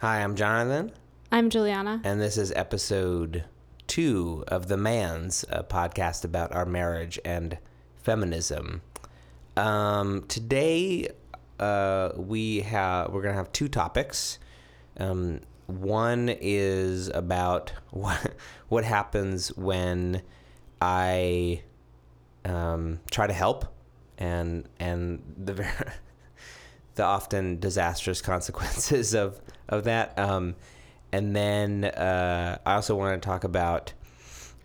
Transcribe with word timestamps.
Hi, 0.00 0.22
I'm 0.22 0.36
Jonathan, 0.36 0.92
I'm 1.32 1.48
Juliana. 1.48 2.02
and 2.04 2.20
this 2.20 2.36
is 2.36 2.52
episode 2.52 3.44
two 3.86 4.44
of 4.46 4.68
The 4.68 4.76
Man's, 4.76 5.42
a 5.48 5.64
podcast 5.64 6.22
about 6.22 6.52
our 6.54 6.66
marriage 6.66 7.18
and 7.24 7.56
feminism. 7.94 8.82
Um, 9.56 10.26
today, 10.28 11.08
uh, 11.58 12.10
we 12.14 12.60
have 12.60 13.10
we're 13.10 13.22
gonna 13.22 13.36
have 13.36 13.52
two 13.52 13.68
topics. 13.68 14.38
Um, 14.98 15.40
one 15.66 16.28
is 16.28 17.08
about 17.08 17.72
what 17.90 18.34
what 18.68 18.84
happens 18.84 19.48
when 19.56 20.20
I 20.78 21.62
um, 22.44 23.00
try 23.10 23.26
to 23.26 23.32
help, 23.32 23.64
and 24.18 24.68
and 24.78 25.22
the 25.42 25.66
the 26.96 27.04
often 27.04 27.60
disastrous 27.60 28.20
consequences 28.32 29.14
of 29.14 29.40
of 29.68 29.84
that. 29.84 30.18
Um, 30.18 30.56
and 31.12 31.34
then 31.34 31.84
uh, 31.84 32.58
I 32.66 32.74
also 32.74 32.94
want 32.96 33.22
to 33.22 33.26
talk 33.26 33.44
about 33.44 33.92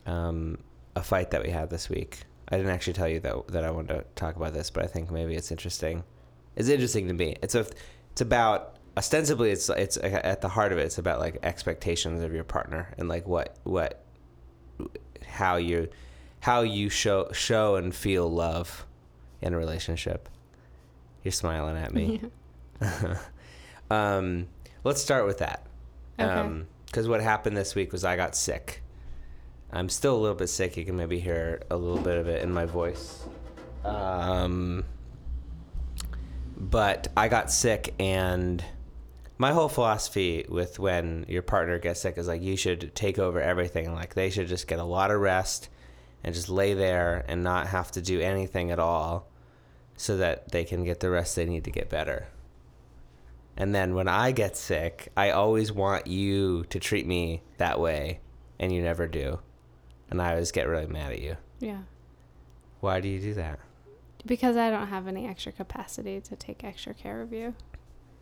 um, 0.06 0.58
a 0.96 1.04
fight 1.04 1.32
that 1.32 1.44
we 1.44 1.50
had 1.50 1.70
this 1.70 1.90
week. 1.90 2.24
I 2.50 2.58
didn't 2.58 2.72
actually 2.72 2.94
tell 2.94 3.08
you 3.08 3.20
that 3.22 3.48
that 3.50 3.64
I 3.64 3.72
wanted 3.72 3.94
to 3.94 4.06
talk 4.16 4.36
about 4.36 4.54
this, 4.54 4.70
but 4.70 4.84
I 4.84 4.88
think 4.88 5.12
maybe 5.12 5.36
it's 5.36 5.52
interesting. 5.52 6.04
It's 6.56 6.68
interesting 6.68 7.08
to 7.08 7.14
me. 7.14 7.36
It's 7.42 7.56
a 7.56 7.66
it's 8.12 8.22
about 8.22 8.76
ostensibly 8.98 9.52
it's 9.52 9.70
it's 9.70 9.98
at 9.98 10.42
the 10.42 10.50
heart 10.50 10.72
of 10.72 10.78
it. 10.78 10.84
It's 10.84 10.98
about 10.98 11.20
like 11.20 11.38
expectations 11.44 12.22
of 12.22 12.34
your 12.34 12.44
partner 12.44 12.94
and 12.98 13.08
like 13.08 13.28
what 13.28 13.56
what 13.64 14.04
how 15.26 15.56
you 15.56 15.88
how 16.42 16.62
you 16.62 16.90
show 16.90 17.32
show 17.32 17.76
and 17.76 17.96
feel 17.96 18.30
love 18.30 18.86
in 19.42 19.54
a 19.54 19.58
relationship. 19.58 20.28
You're 21.24 21.32
smiling 21.32 21.78
at 21.78 21.94
me. 21.94 22.22
um, 23.92 24.48
let's 24.84 25.02
start 25.02 25.26
with 25.26 25.40
that. 25.40 25.66
Okay. 26.20 26.66
Because 26.86 27.08
what 27.08 27.22
happened 27.22 27.56
this 27.56 27.76
week 27.76 27.92
was 27.92 28.04
I 28.04 28.16
got 28.16 28.36
sick. 28.36 28.82
I'm 29.72 29.88
still 29.88 30.16
a 30.16 30.20
little 30.20 30.36
bit 30.36 30.48
sick. 30.48 30.76
You 30.76 30.84
can 30.84 30.98
maybe 30.98 31.20
hear 31.20 31.62
a 31.70 31.78
little 31.78 32.02
bit 32.02 32.18
of 32.18 32.28
it 32.28 32.44
in 32.44 32.52
my 32.52 32.66
voice. 32.66 33.24
Um, 33.86 34.84
but 36.58 37.08
I 37.16 37.30
got 37.30 37.52
sick, 37.52 37.94
and 37.98 38.64
my 39.38 39.54
whole 39.54 39.70
philosophy 39.70 40.46
with 40.50 40.78
when 40.78 41.26
your 41.30 41.42
partner 41.42 41.80
gets 41.80 42.02
sick 42.02 42.18
is 42.18 42.28
like 42.28 42.42
you 42.42 42.58
should 42.58 42.94
take 42.94 43.18
over 43.18 43.42
everything. 43.42 43.94
Like 43.94 44.14
they 44.14 44.30
should 44.30 44.48
just 44.48 44.68
get 44.68 44.80
a 44.80 44.84
lot 44.84 45.10
of 45.10 45.22
rest 45.22 45.70
and 46.24 46.36
just 46.36 46.50
lay 46.50 46.74
there 46.74 47.24
and 47.28 47.44
not 47.44 47.68
have 47.68 47.92
to 47.92 48.02
do 48.02 48.20
anything 48.20 48.72
at 48.72 48.80
all 48.80 49.31
so 50.02 50.18
that 50.18 50.52
they 50.52 50.64
can 50.66 50.84
get 50.84 51.00
the 51.00 51.12
rest 51.12 51.36
they 51.36 51.46
need 51.46 51.64
to 51.64 51.70
get 51.72 51.88
better. 51.88 52.28
And 53.56 53.76
then 53.76 53.94
when 53.94 54.08
I 54.08 54.32
get 54.32 54.58
sick, 54.58 55.10
I 55.16 55.30
always 55.30 55.72
want 55.72 56.08
you 56.08 56.64
to 56.70 56.80
treat 56.80 57.06
me 57.06 57.44
that 57.58 57.80
way, 57.80 58.20
and 58.60 58.72
you 58.74 58.82
never 58.82 59.08
do. 59.08 59.40
And 60.10 60.20
I 60.20 60.32
always 60.32 60.52
get 60.52 60.68
really 60.68 60.88
mad 60.88 61.12
at 61.12 61.22
you. 61.22 61.38
yeah. 61.60 61.82
Why 62.80 63.00
do 63.00 63.08
you 63.08 63.20
do 63.20 63.36
that? 63.36 63.60
Because 64.26 64.58
I 64.58 64.72
don't 64.72 64.88
have 64.88 65.08
any 65.08 65.28
extra 65.28 65.52
capacity 65.52 66.20
to 66.22 66.36
take 66.36 66.64
extra 66.64 66.96
care 66.96 67.22
of 67.22 67.32
you. 67.32 67.54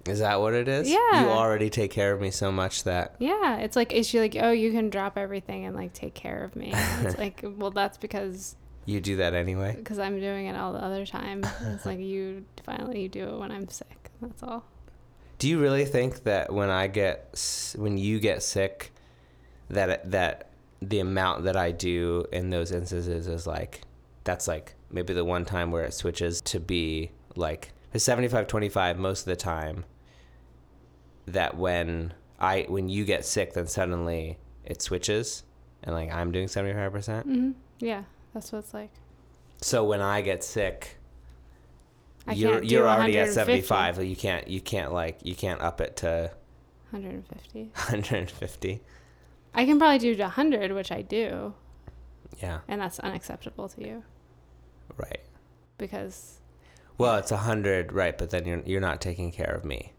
Is 0.05 0.19
that 0.19 0.41
what 0.41 0.53
it 0.53 0.67
is? 0.67 0.89
Yeah. 0.89 1.23
You 1.23 1.29
already 1.29 1.69
take 1.69 1.91
care 1.91 2.11
of 2.11 2.19
me 2.19 2.29
so 2.29 2.51
much 2.51 2.83
that 2.83 3.15
Yeah. 3.19 3.55
It's 3.57 3.77
like, 3.77 3.93
is 3.93 4.05
she 4.05 4.19
like, 4.19 4.35
oh, 4.37 4.51
you 4.51 4.71
can 4.73 4.89
drop 4.89 5.17
everything 5.17 5.65
and 5.65 5.77
like 5.77 5.93
take 5.93 6.13
care 6.13 6.43
of 6.43 6.57
me? 6.57 6.73
It's 7.03 7.17
like, 7.17 7.41
well, 7.57 7.71
that's 7.71 7.97
because 7.97 8.57
you 8.85 8.99
do 9.01 9.17
that 9.17 9.33
anyway. 9.33 9.75
because 9.77 9.99
I'm 9.99 10.19
doing 10.19 10.47
it 10.47 10.55
all 10.55 10.73
the 10.73 10.83
other 10.83 11.05
time. 11.05 11.45
It's 11.73 11.85
like 11.85 11.99
you 12.11 12.45
finally 12.63 13.01
you 13.03 13.09
do 13.09 13.27
it 13.29 13.37
when 13.37 13.51
I'm 13.51 13.67
sick. 13.69 14.09
That's 14.21 14.43
all. 14.43 14.63
Do 15.37 15.47
you 15.47 15.59
really 15.59 15.85
think 15.85 16.23
that 16.23 16.51
when 16.51 16.69
I 16.69 16.87
get 16.87 17.73
when 17.77 17.97
you 17.97 18.19
get 18.19 18.43
sick 18.43 18.91
that 19.69 20.11
that 20.11 20.49
the 20.81 20.99
amount 20.99 21.43
that 21.43 21.55
I 21.55 21.71
do 21.71 22.25
in 22.31 22.49
those 22.49 22.71
instances 22.71 23.27
is 23.27 23.45
like 23.47 23.81
that's 24.23 24.47
like 24.47 24.75
maybe 24.91 25.13
the 25.13 25.23
one 25.25 25.45
time 25.45 25.71
where 25.71 25.83
it 25.83 25.93
switches 25.93 26.41
to 26.41 26.59
be 26.59 27.11
like 27.35 27.71
a 27.93 27.99
75 27.99 28.47
25 28.47 28.97
most 28.97 29.21
of 29.21 29.25
the 29.25 29.35
time 29.35 29.85
that 31.25 31.55
when 31.57 32.13
I 32.39 32.65
when 32.67 32.89
you 32.89 33.05
get 33.05 33.25
sick 33.25 33.53
then 33.53 33.67
suddenly 33.67 34.37
it 34.65 34.81
switches 34.81 35.43
and 35.83 35.95
like 35.95 36.11
I'm 36.13 36.31
doing 36.31 36.47
75%. 36.47 37.23
hmm 37.23 37.51
Yeah. 37.79 38.03
That's 38.33 38.51
what 38.51 38.59
it's 38.59 38.73
like. 38.73 38.91
So 39.61 39.83
when 39.83 40.01
I 40.01 40.21
get 40.21 40.43
sick 40.43 40.97
I 42.27 42.33
you're 42.33 42.61
you're 42.63 42.87
already 42.87 43.17
at 43.17 43.27
150. 43.27 43.61
75 43.63 44.05
you 44.05 44.15
can't 44.15 44.47
you 44.47 44.61
can't 44.61 44.93
like 44.93 45.19
you 45.23 45.35
can't 45.35 45.61
up 45.61 45.81
it 45.81 45.97
to 45.97 46.31
150. 46.91 47.63
150. 47.73 48.81
I 49.53 49.65
can 49.65 49.79
probably 49.79 49.97
do 49.97 50.15
to 50.15 50.23
100, 50.23 50.71
which 50.73 50.91
I 50.91 51.01
do, 51.01 51.53
Yeah, 52.41 52.59
and 52.67 52.79
that's 52.79 52.99
unacceptable 52.99 53.67
to 53.69 53.83
you 53.83 54.03
right. 54.95 55.21
because 55.79 56.39
Well, 56.99 57.15
it's 57.17 57.31
a 57.31 57.37
hundred, 57.37 57.91
right? 57.91 58.15
But 58.17 58.29
then 58.29 58.45
you're 58.45 58.61
you're 58.65 58.81
not 58.81 59.01
taking 59.01 59.31
care 59.31 59.51
of 59.51 59.65
me. 59.65 59.93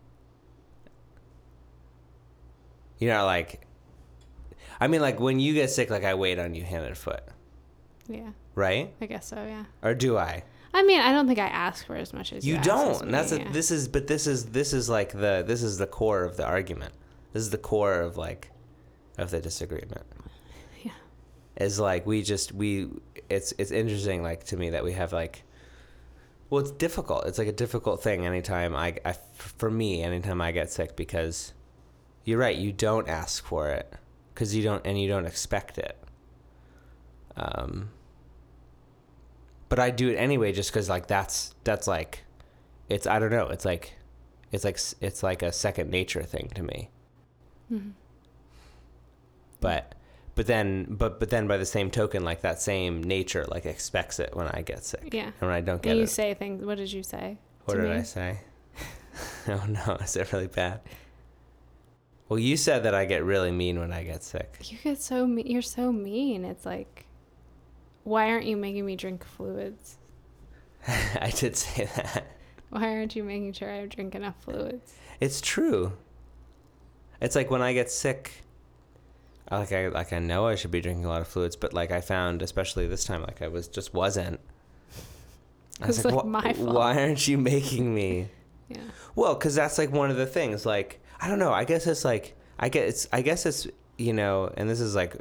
You're 2.99 3.15
not 3.15 3.25
like. 3.25 3.67
I 4.79 4.87
mean, 4.87 5.01
like 5.01 5.19
when 5.21 5.41
you 5.41 5.53
get 5.53 5.71
sick, 5.71 5.91
like 5.91 6.05
I 6.05 6.15
wait 6.15 6.39
on 6.39 6.55
you 6.55 6.63
hand 6.63 6.85
and 6.87 6.97
foot, 6.97 7.23
yeah, 8.09 8.31
right? 8.55 8.93
I 9.01 9.07
guess 9.07 9.27
so. 9.27 9.37
Yeah. 9.37 9.65
Or 9.83 9.95
do 9.95 10.17
I? 10.17 10.45
I 10.73 10.83
mean, 10.85 11.01
I 11.01 11.13
don't 11.13 11.27
think 11.27 11.39
I 11.39 11.49
ask 11.49 11.85
for 11.85 11.97
as 11.97 12.13
much 12.13 12.33
as 12.33 12.47
you, 12.47 12.55
You 12.55 12.61
don't. 12.63 13.03
And 13.03 13.13
that's 13.13 13.33
me, 13.33 13.39
a, 13.41 13.45
yeah. 13.45 13.53
this 13.53 13.71
is, 13.71 13.89
but 13.89 14.07
this 14.07 14.27
is 14.27 14.47
this 14.47 14.73
is 14.73 14.89
like 14.89 15.13
the 15.13 15.43
this 15.47 15.63
is 15.63 15.79
the 15.79 15.87
core 15.87 16.23
of 16.23 16.37
the 16.37 16.47
argument. 16.47 16.95
This 17.33 17.43
is 17.43 17.51
the 17.51 17.59
core 17.59 18.01
of 18.01 18.17
like, 18.17 18.51
of 19.19 19.31
the 19.31 19.41
disagreement. 19.41 20.03
Yeah. 20.83 20.93
Is 21.57 21.79
like 21.79 22.07
we 22.07 22.23
just 22.23 22.53
we 22.53 22.89
it's 23.31 23.55
it's 23.57 23.71
interesting 23.71 24.23
like 24.23 24.45
to 24.45 24.57
me 24.57 24.71
that 24.71 24.85
we 24.85 24.93
have 24.93 25.13
like 25.13 25.45
well 26.51 26.61
it's 26.61 26.73
difficult 26.73 27.27
it's 27.27 27.39
like 27.39 27.49
a 27.49 27.53
difficult 27.53 28.03
thing 28.03 28.27
anytime 28.27 28.75
I, 28.75 28.97
I 29.05 29.15
for 29.35 29.71
me 29.71 30.03
anytime 30.03 30.41
i 30.41 30.51
get 30.51 30.71
sick 30.71 30.97
because 30.97 31.55
you're 32.25 32.39
right 32.39 32.57
you 32.57 32.73
don't 32.73 33.09
ask 33.09 33.45
for 33.45 33.71
it 33.71 33.93
because 34.35 34.55
you 34.55 34.63
don't 34.63 34.85
and 34.85 35.01
you 35.01 35.09
don't 35.09 35.27
expect 35.27 35.79
it 35.79 35.97
um 37.41 37.89
but 39.69 39.79
i 39.79 39.91
do 39.91 40.09
it 40.11 40.17
anyway 40.17 40.53
just 40.53 40.71
because 40.71 40.89
like 40.89 41.07
that's 41.07 41.55
that's 41.65 41.87
like 41.87 42.25
it's 42.89 43.07
i 43.07 43.19
don't 43.19 43.31
know 43.31 43.47
it's 43.49 43.65
like 43.65 43.95
it's 44.53 44.65
like 44.65 44.79
it's 45.01 45.23
like 45.23 45.43
a 45.43 45.53
second 45.53 45.91
nature 45.91 46.23
thing 46.23 46.51
to 46.55 46.63
me 46.63 46.91
Mhm. 47.73 47.93
but 49.61 49.95
but 50.35 50.47
then 50.47 50.87
but 50.91 51.21
but 51.21 51.31
then 51.31 51.47
by 51.47 51.57
the 51.57 51.67
same 51.67 51.91
token 51.91 52.25
like 52.25 52.41
that 52.43 52.61
same 52.61 53.03
nature 53.03 53.45
like 53.49 53.65
expects 53.67 54.19
it 54.19 54.35
when 54.35 54.49
i 54.49 54.63
get 54.63 54.85
sick 54.85 55.09
Yeah. 55.13 55.27
and 55.27 55.35
when 55.49 55.51
i 55.51 55.61
don't 55.61 55.81
get 55.83 55.97
you 55.97 56.03
it 56.05 56.09
say 56.09 56.35
things. 56.35 56.65
What 56.65 56.79
did 56.79 56.93
you 56.93 57.03
say? 57.03 57.39
what 57.65 57.75
did 57.77 57.85
me? 57.85 57.97
i 57.97 58.03
say 58.03 58.41
oh 59.49 59.65
no 59.69 59.97
is 60.03 60.17
it 60.17 60.33
really 60.33 60.47
bad 60.49 60.81
well 62.29 62.39
you 62.39 62.57
said 62.57 62.83
that 62.85 62.95
i 62.95 63.05
get 63.05 63.23
really 63.25 63.51
mean 63.53 63.79
when 63.79 63.93
i 63.93 64.03
get 64.03 64.23
sick 64.25 64.57
You 64.63 64.79
get 64.83 65.01
so 65.01 65.27
mean. 65.27 65.47
You're 65.47 65.63
so 65.63 65.93
mean. 65.93 66.45
It's 66.45 66.65
like, 66.67 67.07
why 68.05 68.31
aren't 68.31 68.47
you 68.47 68.57
making 68.57 68.85
me 68.87 68.97
drink 68.97 69.25
fluids? 69.25 69.97
i 70.89 71.31
did 71.35 71.57
say 71.57 71.85
that 71.97 72.27
Why 72.71 72.89
aren't 72.97 73.15
you 73.17 73.25
making 73.25 73.53
sure 73.53 73.71
I 73.71 73.87
drink 73.87 74.15
enough 74.15 74.37
fluids? 74.41 74.95
it's 75.21 75.41
true 75.41 75.93
it's 77.21 77.35
like 77.37 77.51
when 77.51 77.61
i 77.63 77.73
get 77.75 77.91
sick 77.91 78.33
like 79.51 79.73
i 79.73 79.89
like 79.89 80.13
i 80.13 80.19
know 80.19 80.47
i 80.47 80.55
should 80.55 80.71
be 80.71 80.81
drinking 80.81 81.05
a 81.05 81.09
lot 81.09 81.21
of 81.21 81.29
fluids 81.29 81.57
but 81.57 81.75
like 81.75 81.91
i 81.91 82.01
found 82.01 82.41
especially 82.41 82.87
this 82.87 83.05
time 83.05 83.23
like 83.23 83.43
i 83.43 83.49
was 83.49 83.69
just 83.69 83.93
wasn't 83.93 84.41
I 85.83 85.87
was 85.87 85.97
It's 85.99 86.05
like, 86.05 86.15
like 86.15 86.25
my 86.27 86.53
fault." 86.53 86.75
why 86.75 86.99
aren't 87.01 87.27
you 87.27 87.37
making 87.39 87.95
me 87.95 88.29
Yeah. 88.71 88.83
Well, 89.17 89.35
because 89.35 89.57
that's 89.57 89.79
like 89.79 89.91
one 89.91 90.11
of 90.13 90.17
the 90.17 90.27
things. 90.27 90.65
Like, 90.65 91.01
I 91.21 91.27
don't 91.27 91.41
know. 91.41 91.53
I 91.53 91.65
guess 91.65 91.89
it's 91.89 92.05
like 92.05 92.37
I 92.57 92.69
guess 92.69 92.89
it's 92.89 93.09
I 93.13 93.21
guess 93.23 93.45
it's 93.45 93.67
you 93.99 94.13
know, 94.13 94.53
and 94.57 94.71
this 94.71 94.79
is 94.81 94.95
like 94.95 95.17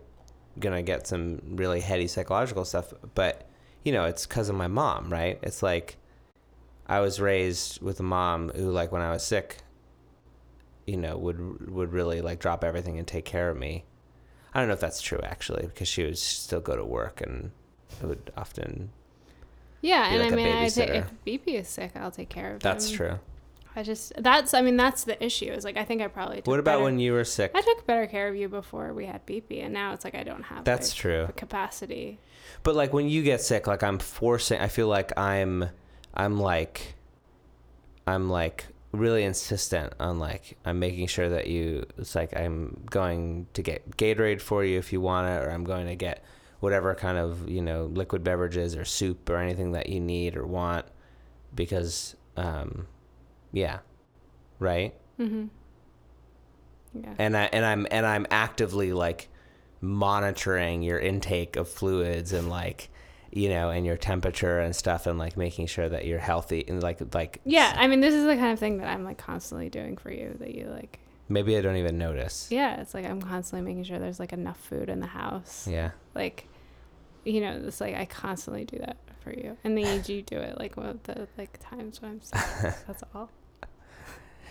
gonna 0.60 0.84
get 0.84 1.08
some 1.08 1.42
really 1.46 1.82
heady 1.82 2.08
psychological 2.08 2.66
stuff, 2.66 2.94
but 3.16 3.50
you 3.84 3.92
know, 3.92 4.06
it's 4.06 4.26
because 4.26 4.50
of 4.50 4.56
my 4.56 4.68
mom, 4.68 5.12
right? 5.12 5.40
It's 5.42 5.64
like 5.64 5.98
I 6.88 7.00
was 7.00 7.20
raised 7.22 7.82
with 7.82 8.00
a 8.00 8.04
mom 8.04 8.50
who, 8.50 8.72
like, 8.72 8.92
when 8.92 9.02
I 9.02 9.12
was 9.12 9.24
sick, 9.24 9.58
you 10.86 10.98
know, 10.98 11.18
would 11.18 11.70
would 11.70 11.94
really 11.94 12.22
like 12.22 12.40
drop 12.40 12.64
everything 12.64 12.98
and 12.98 13.08
take 13.08 13.26
care 13.26 13.50
of 13.50 13.58
me. 13.58 13.86
I 14.54 14.60
don't 14.60 14.68
know 14.68 14.74
if 14.74 14.80
that's 14.80 15.02
true 15.02 15.20
actually, 15.24 15.68
because 15.68 15.88
she 15.88 16.04
would 16.04 16.18
still 16.18 16.60
go 16.62 16.76
to 16.76 16.84
work 16.84 17.22
and 17.22 17.52
would 18.02 18.32
often. 18.36 18.90
Yeah, 19.82 20.10
and 20.10 20.20
like 20.20 20.34
I 20.34 20.36
mean, 20.36 20.48
I 20.48 20.68
take, 20.68 20.90
if 20.90 21.12
BP 21.26 21.60
is 21.60 21.68
sick, 21.68 21.92
I'll 21.96 22.12
take 22.12 22.30
care 22.30 22.56
of 22.56 22.62
That's 22.62 22.90
him. 22.90 22.98
true. 22.98 23.20
I 23.80 23.84
just 23.84 24.12
that's 24.18 24.54
I 24.54 24.62
mean 24.62 24.76
that's 24.76 25.06
the 25.06 25.24
issue. 25.24 25.46
Is 25.46 25.64
like 25.64 25.78
I 25.78 25.86
think 25.86 26.02
I 26.02 26.08
probably 26.08 26.38
took 26.38 26.48
What 26.48 26.60
about 26.60 26.74
better- 26.74 26.84
when 26.84 27.00
you 27.00 27.14
were 27.14 27.24
sick? 27.24 27.52
I 27.56 27.62
took 27.62 27.88
better 27.88 28.08
care 28.08 28.28
of 28.28 28.36
you 28.36 28.50
before 28.50 28.94
we 28.94 29.06
had 29.06 29.26
BP, 29.26 29.64
and 29.64 29.74
now 29.74 29.94
it's 29.94 30.04
like 30.04 30.16
I 30.16 30.24
don't 30.24 30.44
have 30.44 30.66
That's 30.66 30.90
the, 30.90 30.96
true. 30.96 31.24
the 31.28 31.34
capacity. 31.34 32.20
But 32.64 32.76
like 32.76 32.92
when 32.92 33.08
you 33.08 33.24
get 33.24 33.42
sick, 33.42 33.68
like 33.68 33.82
I'm 33.82 33.98
forcing. 33.98 34.60
I 34.60 34.68
feel 34.68 34.88
like 34.88 35.18
I'm, 35.18 35.70
I'm 36.14 36.40
like, 36.40 36.96
I'm 38.06 38.30
like 38.30 38.66
really 38.92 39.24
insistent 39.24 39.94
on 40.00 40.20
like 40.20 40.58
I'm 40.66 40.80
making 40.80 41.08
sure 41.08 41.30
that 41.30 41.48
you 41.48 41.86
it's 41.98 42.16
like 42.16 42.36
I'm 42.36 42.84
going 42.90 43.48
to 43.54 43.62
get 43.62 43.98
Gatorade 43.98 44.42
for 44.42 44.66
you 44.66 44.78
if 44.78 44.92
you 44.92 45.00
want 45.00 45.30
it 45.30 45.46
or 45.46 45.52
I'm 45.52 45.64
going 45.64 45.88
to 45.88 45.96
get 45.96 46.24
whatever 46.60 46.94
kind 46.96 47.18
of, 47.18 47.48
you 47.48 47.62
know, 47.62 47.86
liquid 47.86 48.24
beverages 48.26 48.76
or 48.76 48.84
soup 48.84 49.30
or 49.30 49.38
anything 49.38 49.72
that 49.72 49.88
you 49.88 50.02
need 50.02 50.36
or 50.36 50.46
want 50.46 50.86
because 51.56 52.16
um 52.36 52.88
yeah. 53.52 53.80
Right? 54.60 54.94
Mm-hmm. 55.20 55.46
Yeah. 57.02 57.14
And 57.18 57.38
I 57.38 57.44
and 57.54 57.66
I'm 57.66 57.88
and 57.92 58.06
I'm 58.06 58.26
actively 58.32 58.94
like 58.94 59.30
monitoring 59.82 60.82
your 60.82 61.00
intake 61.00 61.56
of 61.56 61.70
fluids 61.70 62.34
and 62.34 62.50
like 62.50 62.90
you 63.32 63.48
know, 63.48 63.70
and 63.70 63.86
your 63.86 63.96
temperature 63.96 64.60
and 64.60 64.76
stuff, 64.76 65.06
and 65.06 65.20
like 65.20 65.38
making 65.38 65.68
sure 65.68 65.88
that 65.88 66.06
you're 66.06 66.18
healthy 66.20 66.66
and 66.68 66.82
like 66.82 67.14
like 67.14 67.42
yeah, 67.46 67.74
I 67.78 67.88
mean, 67.88 68.02
this 68.02 68.16
is 68.16 68.26
the 68.26 68.36
kind 68.36 68.52
of 68.52 68.60
thing 68.60 68.80
that 68.80 68.88
I'm 68.88 69.04
like 69.04 69.20
constantly 69.20 69.70
doing 69.70 69.98
for 69.98 70.12
you 70.12 70.36
that 70.40 70.56
you 70.56 70.68
like. 70.68 71.00
maybe 71.28 71.56
I 71.56 71.62
don't 71.62 71.76
even 71.78 71.98
notice. 72.00 72.48
Yeah, 72.50 72.82
it's 72.82 72.94
like 72.96 73.06
I'm 73.06 73.22
constantly 73.22 73.68
making 73.70 73.84
sure 73.84 74.00
there's 74.00 74.20
like 74.20 74.34
enough 74.34 74.60
food 74.60 74.90
in 74.90 75.00
the 75.00 75.08
house. 75.08 75.68
Yeah. 75.70 75.92
Like, 76.16 76.48
you 77.24 77.42
know, 77.42 77.62
it's 77.66 77.80
like 77.80 77.96
I 77.96 78.06
constantly 78.06 78.66
do 78.66 78.80
that 78.80 78.98
for 79.20 79.32
you, 79.32 79.58
and 79.64 79.78
then 79.78 80.04
you 80.08 80.24
do 80.24 80.38
it 80.38 80.58
like 80.58 80.76
the 80.76 81.28
like 81.38 81.60
times 81.60 82.02
when 82.02 82.12
I'm 82.12 82.22
sick. 82.22 82.40
That's 82.88 83.04
all. 83.14 83.30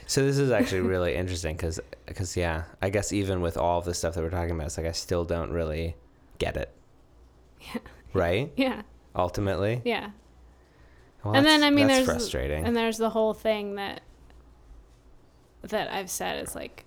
So 0.09 0.23
this 0.25 0.39
is 0.39 0.51
actually 0.51 0.81
really 0.81 1.15
interesting 1.15 1.55
because 1.55 1.79
because 2.07 2.35
yeah, 2.35 2.65
I 2.81 2.89
guess 2.89 3.13
even 3.13 3.43
with 3.43 3.59
all 3.59 3.79
of 3.79 3.85
the 3.85 3.93
stuff 3.93 4.15
that 4.15 4.23
we're 4.23 4.31
talking 4.31 4.53
about, 4.53 4.67
it's 4.67 4.79
like 4.79 4.87
I 4.87 4.93
still 4.93 5.25
don't 5.25 5.53
really 5.53 5.95
get 6.39 6.57
it. 6.57 6.75
Yeah. 7.61 7.81
Right. 8.15 8.51
Yeah, 8.57 8.83
Ultimately. 9.15 9.83
yeah. 9.85 10.11
Well, 11.23 11.35
and 11.35 11.45
then 11.45 11.63
I 11.63 11.69
mean, 11.69 11.89
there's 11.89 12.07
frustrating. 12.07 12.65
and 12.65 12.75
there's 12.75 12.97
the 12.97 13.11
whole 13.11 13.35
thing 13.35 13.75
that 13.75 14.01
that 15.63 15.93
I've 15.93 16.09
said 16.11 16.43
is 16.43 16.55
like, 16.55 16.87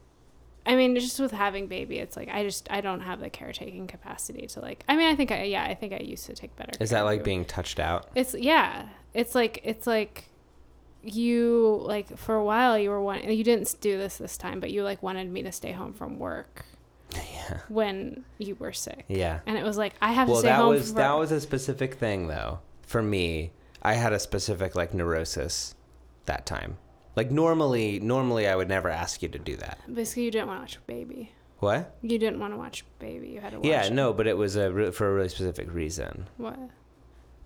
I 0.66 0.76
mean, 0.76 0.96
just 0.96 1.20
with 1.20 1.32
having 1.32 1.68
baby, 1.68 2.00
it's 2.00 2.18
like 2.18 2.28
I 2.30 2.44
just 2.44 2.68
I 2.72 2.82
don't 2.82 3.02
have 3.02 3.20
the 3.20 3.30
caretaking 3.30 3.86
capacity 3.86 4.48
to 4.48 4.62
like. 4.62 4.84
I 4.90 4.98
mean, 4.98 5.12
I 5.12 5.16
think 5.16 5.32
I 5.32 5.44
yeah, 5.44 5.64
I 5.64 5.76
think 5.76 5.94
I 5.94 6.00
used 6.00 6.26
to 6.26 6.34
take 6.34 6.56
better. 6.56 6.72
Care. 6.72 6.84
Is 6.84 6.90
that 6.90 7.02
like 7.02 7.24
being 7.24 7.46
touched 7.46 7.80
out? 7.80 8.10
It's 8.16 8.34
yeah. 8.34 8.88
It's 9.14 9.36
like 9.36 9.62
it's 9.64 9.86
like 9.86 10.26
you 11.04 11.82
like 11.84 12.18
for 12.18 12.36
a 12.36 12.44
while 12.44 12.78
you 12.78 12.90
were 12.90 13.02
one 13.02 13.24
you 13.32 13.44
didn't 13.44 13.76
do 13.82 13.98
this 13.98 14.18
this 14.18 14.38
time, 14.38 14.60
but 14.60 14.72
you 14.72 14.84
like 14.84 15.02
wanted 15.02 15.30
me 15.32 15.42
to 15.44 15.52
stay 15.52 15.72
home 15.72 15.94
from 15.94 16.20
work 16.20 16.66
Yeah. 17.16 17.60
when 17.70 18.24
you 18.38 18.56
were 18.56 18.72
sick, 18.74 19.06
Yeah. 19.08 19.40
and 19.46 19.58
it 19.58 19.64
was 19.64 19.78
like 19.78 19.94
I 20.02 20.12
have 20.14 20.28
to 20.28 20.32
Well, 20.32 20.40
stay 20.42 20.50
that 20.50 20.56
home. 20.58 20.70
was 20.70 20.94
that 20.94 21.14
was 21.18 21.32
a 21.32 21.42
specific 21.42 21.96
thing 21.96 22.28
though. 22.28 22.60
For 22.84 23.02
me, 23.02 23.52
I 23.82 23.94
had 23.96 24.14
a 24.14 24.20
specific 24.20 24.76
like 24.76 24.94
neurosis 24.94 25.76
that 26.26 26.46
time. 26.46 26.78
Like 27.16 27.32
normally, 27.32 28.00
normally 28.00 28.48
I 28.48 28.56
would 28.56 28.70
never 28.70 28.90
ask 28.90 29.22
you 29.22 29.30
to 29.30 29.40
do 29.40 29.56
that. 29.58 29.80
basically 29.94 30.24
you 30.24 30.32
didn't 30.32 30.48
want 30.48 30.60
to 30.60 30.62
watch 30.78 30.88
baby. 30.88 31.32
What? 31.60 31.96
You 32.02 32.18
didn't 32.18 32.40
want 32.40 32.54
to 32.54 32.58
watch 32.58 32.86
baby. 33.00 33.30
You 33.30 33.42
had 33.42 33.52
to 33.52 33.58
watch. 33.58 33.66
Yeah, 33.68 33.86
it. 33.86 33.94
no, 33.94 34.14
but 34.14 34.28
it 34.28 34.38
was 34.38 34.56
a 34.56 34.92
for 34.92 35.10
a 35.10 35.14
really 35.14 35.30
specific 35.30 35.74
reason. 35.74 36.28
What? 36.38 36.58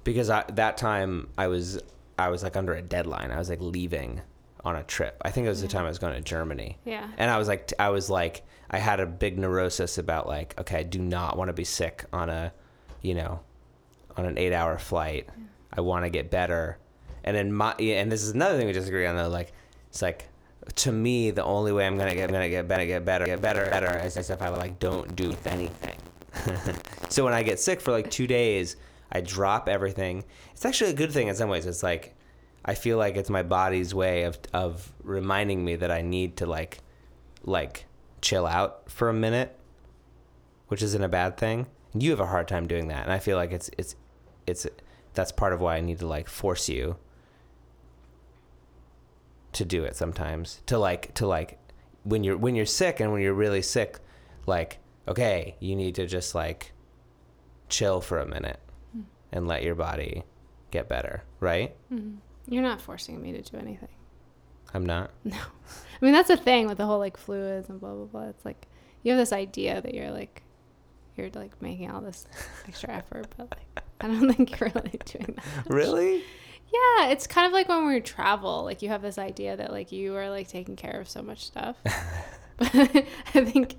because 0.03 0.29
I, 0.29 0.43
that 0.53 0.77
time 0.77 1.29
I 1.37 1.47
was 1.47 1.81
I 2.17 2.29
was 2.29 2.43
like 2.43 2.55
under 2.55 2.73
a 2.73 2.81
deadline. 2.81 3.31
I 3.31 3.37
was 3.37 3.49
like 3.49 3.61
leaving 3.61 4.21
on 4.63 4.75
a 4.75 4.83
trip. 4.83 5.21
I 5.23 5.31
think 5.31 5.45
it 5.45 5.49
was 5.49 5.61
the 5.61 5.67
time 5.67 5.85
I 5.85 5.89
was 5.89 5.99
going 5.99 6.13
to 6.13 6.21
Germany, 6.21 6.77
Yeah. 6.85 7.07
and 7.17 7.29
I 7.29 7.37
was 7.37 7.47
like 7.47 7.71
I 7.79 7.89
was 7.89 8.09
like 8.09 8.43
I 8.71 8.77
had 8.79 8.99
a 8.99 9.05
big 9.05 9.37
neurosis 9.37 9.97
about 9.97 10.27
like 10.27 10.59
okay, 10.59 10.79
I 10.79 10.83
do 10.83 10.99
not 10.99 11.37
want 11.37 11.49
to 11.49 11.53
be 11.53 11.63
sick 11.65 12.05
on 12.11 12.29
a, 12.29 12.51
you 13.01 13.13
know, 13.13 13.41
on 14.17 14.25
an 14.25 14.37
eight-hour 14.37 14.77
flight. 14.79 15.27
Yeah. 15.27 15.43
I 15.77 15.81
want 15.81 16.05
to 16.05 16.09
get 16.09 16.31
better, 16.31 16.77
and 17.23 17.35
then 17.35 17.51
my 17.53 17.73
and 17.73 18.11
this 18.11 18.23
is 18.23 18.31
another 18.31 18.57
thing 18.57 18.65
we 18.67 18.73
disagree 18.73 19.05
on 19.05 19.15
though. 19.15 19.27
Like 19.29 19.51
it's 19.89 20.01
like 20.01 20.29
to 20.75 20.91
me 20.91 21.29
the 21.31 21.43
only 21.43 21.71
way 21.73 21.85
I'm 21.85 21.97
gonna 21.97 22.15
get 22.15 22.29
I'm 22.29 22.33
gonna 22.33 22.49
get 22.49 22.67
better 22.67 22.85
get 22.85 23.05
better 23.05 23.25
get 23.25 23.41
better 23.41 23.65
better 23.69 23.99
is 23.99 24.17
if 24.17 24.41
I 24.41 24.49
like 24.49 24.79
don't 24.79 25.15
do 25.15 25.35
anything. 25.45 25.97
so 27.09 27.23
when 27.23 27.33
I 27.33 27.43
get 27.43 27.59
sick 27.59 27.79
for 27.81 27.91
like 27.91 28.09
two 28.09 28.25
days, 28.25 28.77
I 29.15 29.21
drop 29.21 29.69
everything. 29.69 30.25
It's 30.51 30.65
actually 30.65 30.91
a 30.91 30.95
good 30.95 31.13
thing 31.13 31.29
in 31.29 31.35
some 31.35 31.49
ways. 31.49 31.65
It's 31.65 31.83
like 31.83 32.15
I 32.65 32.75
feel 32.75 32.97
like 32.97 33.15
it's 33.15 33.29
my 33.29 33.43
body's 33.43 33.95
way 33.95 34.23
of 34.23 34.37
of 34.53 34.91
reminding 35.03 35.63
me 35.63 35.77
that 35.77 35.89
I 35.89 36.01
need 36.01 36.35
to 36.37 36.45
like 36.45 36.79
like 37.45 37.85
chill 38.21 38.45
out 38.45 38.91
for 38.91 39.07
a 39.07 39.13
minute, 39.13 39.57
which 40.67 40.83
isn't 40.83 41.01
a 41.01 41.07
bad 41.07 41.37
thing. 41.37 41.67
You 41.93 42.09
have 42.09 42.19
a 42.19 42.25
hard 42.25 42.49
time 42.49 42.67
doing 42.67 42.89
that, 42.89 43.03
and 43.03 43.11
I 43.13 43.19
feel 43.19 43.37
like 43.37 43.53
it's 43.53 43.69
it's 43.77 43.95
it's 44.45 44.67
that's 45.13 45.31
part 45.31 45.53
of 45.53 45.61
why 45.61 45.77
I 45.77 45.79
need 45.79 45.99
to 45.99 46.07
like 46.07 46.27
force 46.27 46.67
you 46.67 46.97
to 49.53 49.63
do 49.63 49.85
it 49.85 49.95
sometimes. 49.95 50.61
To 50.65 50.77
like 50.77 51.13
to 51.13 51.25
like 51.25 51.57
when 52.03 52.25
you're 52.25 52.35
when 52.35 52.53
you're 52.53 52.65
sick 52.65 52.99
and 52.99 53.13
when 53.13 53.21
you're 53.21 53.33
really 53.33 53.61
sick, 53.61 53.99
like 54.45 54.79
okay, 55.07 55.55
you 55.61 55.73
need 55.77 55.95
to 55.95 56.05
just 56.05 56.35
like 56.35 56.73
chill 57.69 58.01
for 58.01 58.19
a 58.19 58.27
minute. 58.27 58.59
And 59.35 59.47
let 59.47 59.61
your 59.61 59.75
body 59.75 60.23
get 60.71 60.87
better, 60.89 61.21
right? 61.39 61.75
Mhm. 61.93 62.17
You're 62.47 62.63
not 62.63 62.81
forcing 62.81 63.21
me 63.21 63.31
to 63.33 63.41
do 63.41 63.57
anything. 63.57 63.89
I'm 64.73 64.85
not. 64.85 65.11
No. 65.23 65.37
I 65.37 66.05
mean, 66.05 66.13
that's 66.13 66.27
the 66.27 66.37
thing 66.37 66.67
with 66.67 66.77
the 66.77 66.85
whole 66.85 66.99
like 66.99 67.15
fluids 67.17 67.69
and 67.69 67.79
blah 67.79 67.93
blah 67.93 68.05
blah. 68.05 68.23
It's 68.29 68.43
like 68.45 68.67
you 69.03 69.11
have 69.11 69.19
this 69.19 69.31
idea 69.33 69.81
that 69.81 69.93
you're 69.93 70.11
like 70.11 70.41
you're 71.15 71.29
like 71.33 71.61
making 71.61 71.89
all 71.91 72.01
this 72.01 72.25
extra 72.67 72.89
effort, 72.93 73.27
but 73.37 73.49
like 73.51 73.83
I 74.01 74.07
don't 74.07 74.31
think 74.35 74.59
you're 74.59 74.71
really 74.75 74.99
doing 75.05 75.35
that. 75.37 75.73
Really? 75.73 76.17
Yeah, 76.17 77.07
it's 77.09 77.25
kind 77.27 77.47
of 77.47 77.53
like 77.53 77.69
when 77.69 77.87
we 77.87 78.01
travel. 78.01 78.63
Like 78.65 78.81
you 78.81 78.89
have 78.89 79.01
this 79.01 79.17
idea 79.17 79.55
that 79.55 79.71
like 79.71 79.91
you 79.93 80.15
are 80.15 80.29
like 80.29 80.47
taking 80.49 80.75
care 80.75 80.99
of 80.99 81.07
so 81.09 81.21
much 81.21 81.45
stuff, 81.45 81.77
but 82.57 82.69
I 82.75 83.45
think 83.45 83.75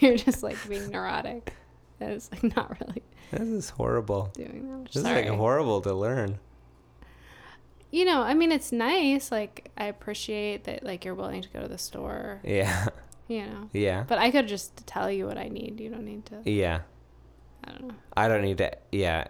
you're 0.00 0.16
just 0.16 0.42
like 0.44 0.56
being 0.68 0.88
neurotic. 0.90 1.52
It's 2.00 2.30
like 2.32 2.42
not 2.56 2.78
really 2.80 3.02
This 3.30 3.48
is 3.48 3.70
horrible. 3.70 4.30
doing 4.34 4.68
that 4.70 4.78
much. 4.78 4.92
This 4.92 5.02
Sorry. 5.02 5.22
is 5.22 5.30
like 5.30 5.38
horrible 5.38 5.80
to 5.82 5.94
learn. 5.94 6.38
you 7.90 8.04
know, 8.04 8.22
I 8.22 8.34
mean, 8.34 8.52
it's 8.52 8.72
nice. 8.72 9.30
Like 9.32 9.70
I 9.76 9.84
appreciate 9.86 10.64
that 10.64 10.82
like 10.84 11.04
you're 11.04 11.14
willing 11.14 11.42
to 11.42 11.48
go 11.48 11.60
to 11.60 11.68
the 11.68 11.78
store. 11.78 12.40
Yeah. 12.44 12.86
You 13.28 13.44
know, 13.44 13.68
Yeah. 13.72 14.04
but 14.06 14.18
I 14.20 14.30
could 14.30 14.46
just 14.46 14.86
tell 14.86 15.10
you 15.10 15.26
what 15.26 15.36
I 15.36 15.48
need. 15.48 15.80
You 15.80 15.90
don't 15.90 16.04
need 16.04 16.26
to. 16.26 16.48
Yeah. 16.48 16.82
I 17.64 17.72
don't 17.72 17.88
know. 17.88 17.94
I 18.16 18.28
don't 18.28 18.42
need 18.42 18.58
to. 18.58 18.70
Yeah. 18.92 19.26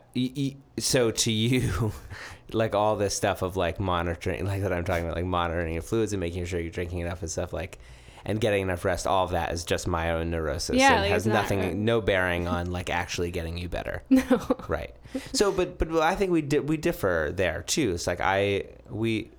So 0.78 1.10
to 1.12 1.32
you, 1.32 1.92
like 2.52 2.74
all 2.74 2.96
this 2.96 3.16
stuff 3.16 3.40
of 3.40 3.56
like 3.56 3.80
monitoring, 3.80 4.44
like 4.44 4.60
that 4.60 4.70
I'm 4.70 4.84
talking 4.84 5.04
about, 5.06 5.16
like 5.16 5.24
monitoring 5.24 5.72
your 5.72 5.80
fluids 5.82 6.12
and 6.12 6.20
making 6.20 6.44
sure 6.44 6.60
you're 6.60 6.70
drinking 6.70 6.98
enough 6.98 7.22
and 7.22 7.30
stuff 7.30 7.54
like, 7.54 7.78
and 8.26 8.40
getting 8.40 8.60
enough 8.62 8.84
rest. 8.84 9.06
All 9.06 9.24
of 9.24 9.30
that 9.30 9.52
is 9.52 9.64
just 9.64 9.86
my 9.86 10.10
own 10.10 10.30
neurosis. 10.30 10.76
Yeah, 10.76 10.94
and 10.94 11.02
like, 11.02 11.10
has 11.12 11.26
not- 11.26 11.34
nothing, 11.34 11.84
no 11.84 12.00
bearing 12.02 12.46
on 12.48 12.70
like 12.72 12.90
actually 12.90 13.30
getting 13.30 13.56
you 13.56 13.68
better. 13.68 14.02
No. 14.10 14.22
right 14.68 14.94
so 15.32 15.50
but 15.50 15.78
but 15.78 15.88
i 16.02 16.14
think 16.14 16.30
we 16.30 16.42
di- 16.42 16.58
we 16.58 16.76
differ 16.76 17.32
there 17.34 17.62
too 17.62 17.92
it's 17.92 18.06
like 18.06 18.20
i 18.20 18.64
we 18.90 19.30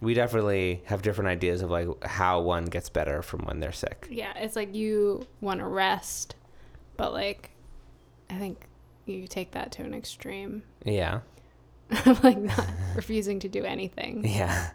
we 0.00 0.14
definitely 0.14 0.82
have 0.86 1.00
different 1.02 1.28
ideas 1.28 1.62
of 1.62 1.70
like 1.70 1.86
how 2.04 2.40
one 2.40 2.64
gets 2.64 2.88
better 2.88 3.22
from 3.22 3.40
when 3.44 3.60
they're 3.60 3.72
sick 3.72 4.08
Yeah, 4.10 4.32
it's 4.36 4.56
like 4.56 4.74
you 4.74 5.26
want 5.40 5.60
to 5.60 5.66
rest, 5.66 6.34
but 6.96 7.12
like, 7.12 7.50
I 8.28 8.34
think 8.34 8.66
you 9.06 9.26
take 9.28 9.52
that 9.52 9.70
to 9.72 9.82
an 9.82 9.94
extreme. 9.94 10.62
yeah 10.84 11.20
like 12.22 12.38
not 12.38 12.66
refusing 12.96 13.38
to 13.40 13.48
do 13.48 13.64
anything. 13.64 14.24
yeah 14.26 14.70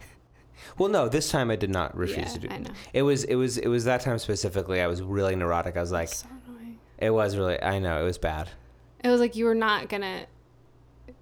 well 0.77 0.89
no 0.89 1.07
this 1.09 1.29
time 1.29 1.49
i 1.51 1.55
did 1.55 1.69
not 1.69 1.95
refuse 1.95 2.27
yeah, 2.27 2.33
to 2.33 2.39
do 2.39 2.47
I 2.49 2.57
know. 2.59 2.69
it 2.93 3.01
was 3.03 3.23
it 3.25 3.35
was 3.35 3.57
it 3.57 3.67
was 3.67 3.85
that 3.85 4.01
time 4.01 4.17
specifically 4.19 4.81
i 4.81 4.87
was 4.87 5.01
really 5.01 5.35
neurotic 5.35 5.77
i 5.77 5.81
was 5.81 5.91
like 5.91 6.09
so 6.09 6.27
annoying. 6.47 6.77
it 6.97 7.09
was 7.11 7.35
really 7.37 7.61
i 7.61 7.79
know 7.79 8.01
it 8.01 8.05
was 8.05 8.17
bad 8.17 8.49
It 9.03 9.09
was 9.09 9.19
like 9.19 9.35
you 9.35 9.45
were 9.45 9.55
not 9.55 9.89
gonna 9.89 10.25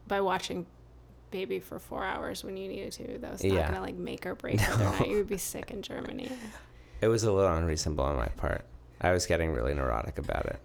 by 0.07 0.21
watching 0.21 0.65
baby 1.31 1.59
for 1.59 1.77
four 1.79 2.03
hours 2.05 2.41
when 2.43 2.55
you 2.55 2.69
needed 2.69 2.91
to. 2.93 3.17
That 3.19 3.31
was 3.33 3.43
not 3.43 3.53
Yeah. 3.53 3.67
gonna 3.67 3.81
like 3.81 3.95
make 3.95 4.25
or 4.25 4.33
break 4.35 4.59
whether 4.61 4.85
or 5.03 5.05
you 5.07 5.17
would 5.17 5.27
be 5.27 5.37
sick 5.37 5.71
in 5.71 5.81
Germany. 5.81 6.31
it 7.01 7.07
was 7.09 7.23
a 7.23 7.31
little 7.31 7.51
unreasonable 7.53 8.05
on 8.05 8.15
my 8.15 8.27
part 8.37 8.63
i 9.01 9.11
was 9.11 9.25
getting 9.27 9.51
really 9.51 9.73
neurotic 9.73 10.17
about 10.17 10.45
it 10.47 10.59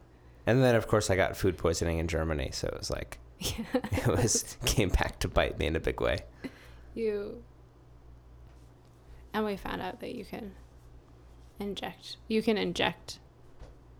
and 0.46 0.62
then 0.62 0.74
of 0.74 0.86
course 0.88 1.10
i 1.10 1.16
got 1.16 1.36
food 1.36 1.58
poisoning 1.58 1.98
in 1.98 2.08
germany 2.08 2.48
so 2.52 2.66
it 2.68 2.78
was 2.78 2.90
like 2.90 3.18
Yeah. 3.38 3.64
it 3.92 4.06
was 4.06 4.56
came 4.64 4.88
back 4.88 5.18
to 5.18 5.28
bite 5.28 5.58
me 5.58 5.66
in 5.66 5.76
a 5.76 5.80
big 5.80 6.00
way 6.00 6.20
You 6.94 7.42
and 9.34 9.44
we 9.44 9.56
found 9.56 9.82
out 9.82 10.00
that 10.00 10.14
you 10.14 10.24
can 10.24 10.52
inject 11.60 12.16
you 12.28 12.42
can 12.42 12.56
inject 12.58 13.18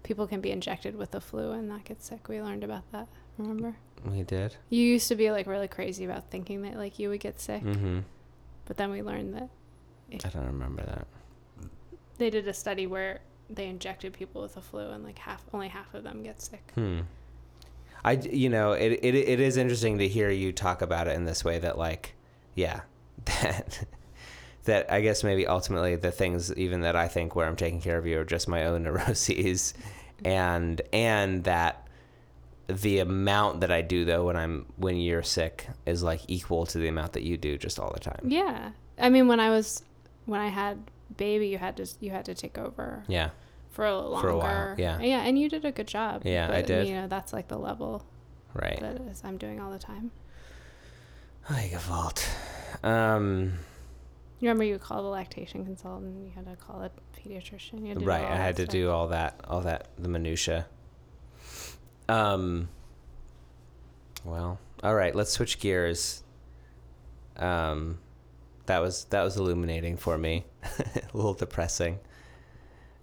people 0.03 0.27
can 0.27 0.41
be 0.41 0.51
injected 0.51 0.97
with 0.97 1.13
the 1.13 1.21
flu 1.21 1.53
and 1.53 1.69
not 1.69 1.85
get 1.85 2.03
sick. 2.03 2.29
We 2.29 2.43
learned 2.43 2.65
about 2.65 2.91
that. 2.93 3.07
Remember? 3.39 3.77
we 4.05 4.25
did 4.25 4.57
You 4.69 4.83
used 4.83 5.07
to 5.09 5.15
be 5.15 5.31
like 5.31 5.47
really 5.47 5.69
crazy 5.69 6.05
about 6.05 6.29
thinking 6.29 6.63
that 6.63 6.77
like 6.77 6.99
you 6.99 7.09
would 7.09 7.21
get 7.21 7.41
sick, 7.41 7.63
mm-hmm 7.63 8.01
but 8.67 8.77
then 8.77 8.91
we 8.91 9.03
learned 9.03 9.35
that 9.35 9.49
I 10.13 10.29
don't 10.29 10.47
remember 10.47 10.83
that. 10.83 11.07
they 12.19 12.31
did 12.31 12.47
a 12.49 12.55
study 12.55 12.87
where 12.87 13.21
they 13.51 13.67
injected 13.67 14.13
people 14.13 14.43
with 14.43 14.55
the 14.55 14.61
flu 14.61 14.91
and 14.91 15.05
like 15.05 15.19
half 15.19 15.45
only 15.53 15.69
half 15.69 15.93
of 15.95 16.05
them 16.05 16.23
get 16.23 16.41
sick. 16.41 16.63
Hmm. 16.75 17.01
I 18.05 18.13
you 18.13 18.49
know 18.49 18.73
it, 18.73 18.99
it 19.03 19.15
it 19.15 19.41
is 19.41 19.57
interesting 19.57 19.99
to 19.99 20.09
hear 20.09 20.31
you 20.31 20.53
talk 20.53 20.83
about 20.83 21.07
it 21.07 21.17
in 21.17 21.25
this 21.25 21.45
way 21.45 21.59
that 21.59 21.79
like 21.79 22.15
yeah 22.55 22.81
that 23.25 23.85
that 24.65 24.91
I 24.93 25.01
guess 25.01 25.25
maybe 25.25 25.47
ultimately 25.47 25.97
the 25.97 26.13
things 26.13 26.55
even 26.57 26.83
that 26.83 26.95
I 26.97 27.09
think 27.09 27.35
where 27.35 27.47
I'm 27.47 27.57
taking 27.57 27.81
care 27.81 27.99
of 27.99 28.07
you 28.07 28.21
are 28.21 28.25
just 28.25 28.49
my 28.49 28.65
own 28.67 28.83
neuroses, 28.85 29.75
and 30.25 30.81
and 30.93 31.45
that 31.45 31.87
the 32.69 33.01
amount 33.01 33.61
that 33.61 33.71
I 33.73 33.83
do 33.83 34.05
though 34.05 34.25
when 34.27 34.37
I'm 34.37 34.67
when 34.77 34.97
you're 34.97 35.23
sick 35.25 35.67
is 35.85 36.03
like 36.03 36.21
equal 36.29 36.65
to 36.67 36.79
the 36.79 36.89
amount 36.89 37.13
that 37.15 37.23
you 37.23 37.37
do 37.37 37.59
just 37.59 37.79
all 37.79 37.93
the 37.93 38.01
time. 38.01 38.21
Yeah. 38.25 38.71
I 38.99 39.09
mean, 39.09 39.27
when 39.29 39.41
I 39.41 39.51
was 39.51 39.83
when 40.27 40.41
I 40.41 40.49
had 40.49 40.79
baby, 41.17 41.49
you 41.49 41.59
had 41.59 41.77
to 41.79 41.87
you 42.01 42.11
had 42.11 42.25
to 42.27 42.35
take 42.35 42.57
over 42.57 43.03
Yeah. 43.09 43.31
for 43.71 43.85
a 43.85 43.99
longer. 43.99 44.29
For 44.29 44.33
a 44.33 44.39
while, 44.39 44.75
yeah. 44.79 45.01
Yeah, 45.01 45.23
and 45.23 45.39
you 45.39 45.49
did 45.49 45.65
a 45.65 45.73
good 45.73 45.89
job. 45.89 46.23
Yeah, 46.25 46.47
I 46.47 46.61
but, 46.61 46.67
did. 46.67 46.87
You 46.89 46.95
know, 46.95 47.09
that's 47.09 47.33
like 47.33 47.49
the 47.49 47.59
level 47.59 48.05
Right. 48.55 48.79
that 48.81 49.01
is 49.11 49.23
I'm 49.25 49.39
doing 49.39 49.61
all 49.61 49.71
the 49.73 49.79
time. 49.79 50.13
Ay, 51.51 51.75
fault. 51.79 52.29
Um, 52.85 53.55
You 54.43 54.49
remember 54.49 54.65
you 54.65 54.77
called 54.77 55.05
the 55.05 55.09
lactation 55.09 55.65
consultant, 55.65 56.21
you 56.21 56.33
had 56.35 56.47
to 56.47 56.57
call 56.57 56.83
a 56.83 56.91
pediatrician. 57.17 57.81
You 57.83 57.91
had 57.91 58.01
to 58.01 58.05
right. 58.05 58.25
I 58.25 58.35
had 58.35 58.57
to 58.57 58.63
stuff. 58.63 58.73
do 58.73 58.91
all 58.91 59.07
that, 59.07 59.41
all 59.45 59.61
that, 59.61 59.87
the 59.97 60.09
minutia. 60.09 60.67
Um. 62.09 62.69
Well, 64.25 64.59
all 64.83 64.95
right. 64.97 65.15
Let's 65.15 65.31
switch 65.31 65.61
gears. 65.61 66.25
Um, 67.37 67.99
that 68.67 68.81
was 68.81 69.05
that 69.11 69.23
was 69.23 69.37
illuminating 69.37 69.97
for 69.97 70.19
me. 70.19 70.45
a 70.65 71.17
little 71.17 71.35
depressing. 71.35 72.01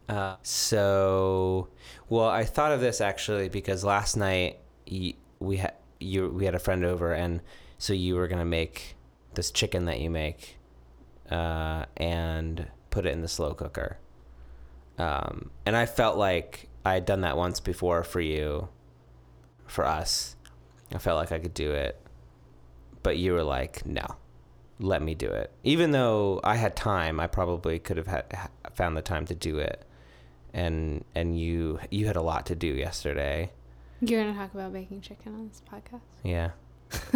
Uh, 0.09 0.35
so, 0.43 1.69
well, 2.09 2.27
I 2.27 2.43
thought 2.43 2.73
of 2.73 2.81
this 2.81 2.99
actually 2.99 3.47
because 3.47 3.85
last 3.85 4.17
night 4.17 4.59
y- 4.91 5.13
we 5.39 5.55
had 5.55 5.75
you 6.01 6.27
we 6.27 6.43
had 6.43 6.53
a 6.55 6.59
friend 6.59 6.83
over, 6.83 7.13
and 7.13 7.39
so 7.77 7.93
you 7.93 8.15
were 8.15 8.27
gonna 8.27 8.43
make 8.43 8.97
this 9.35 9.51
chicken 9.51 9.85
that 9.85 10.01
you 10.01 10.09
make, 10.09 10.57
uh, 11.29 11.85
and 11.97 12.67
put 12.89 13.05
it 13.05 13.13
in 13.13 13.21
the 13.21 13.27
slow 13.27 13.53
cooker. 13.53 13.97
Um, 14.97 15.51
and 15.65 15.75
I 15.75 15.85
felt 15.85 16.17
like 16.17 16.67
I 16.85 16.93
had 16.93 17.05
done 17.05 17.21
that 17.21 17.37
once 17.37 17.59
before 17.59 18.03
for 18.03 18.19
you, 18.19 18.69
for 19.67 19.85
us. 19.85 20.35
I 20.93 20.97
felt 20.97 21.17
like 21.17 21.31
I 21.31 21.39
could 21.39 21.53
do 21.53 21.71
it, 21.71 22.01
but 23.03 23.17
you 23.17 23.33
were 23.33 23.43
like, 23.43 23.85
no, 23.85 24.05
let 24.79 25.01
me 25.01 25.13
do 25.13 25.27
it. 25.27 25.51
Even 25.63 25.91
though 25.91 26.39
I 26.43 26.55
had 26.55 26.75
time, 26.75 27.19
I 27.19 27.27
probably 27.27 27.79
could 27.79 27.97
have 27.97 28.07
had, 28.07 28.49
found 28.73 28.97
the 28.97 29.01
time 29.01 29.25
to 29.27 29.35
do 29.35 29.59
it. 29.59 29.85
And 30.51 31.05
and 31.13 31.39
you 31.39 31.79
you 31.91 32.07
had 32.07 32.15
a 32.15 32.23
lot 32.23 32.47
to 32.47 32.55
do 32.55 32.67
yesterday. 32.67 33.51
You're 34.01 34.23
gonna 34.23 34.35
talk 34.35 34.51
about 34.55 34.73
baking 34.73 35.01
chicken 35.01 35.35
on 35.35 35.47
this 35.47 35.61
podcast. 35.71 36.01
Yeah. 36.23 36.51